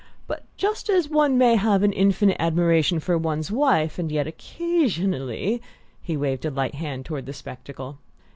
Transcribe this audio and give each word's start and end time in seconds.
But 0.25 0.45
just 0.57 0.89
as 0.89 1.07
one 1.11 1.37
may 1.37 1.55
have 1.57 1.83
an 1.83 1.93
infinite 1.93 2.37
admiration 2.39 2.99
for 2.99 3.19
one's 3.19 3.51
wife, 3.51 3.99
and 3.99 4.11
yet 4.11 4.25
occasionally" 4.25 5.61
he 6.01 6.17
waved 6.17 6.43
a 6.43 6.49
light 6.49 6.73
hand 6.73 7.05
toward 7.05 7.27
the 7.27 7.33
spectacle. 7.33 7.99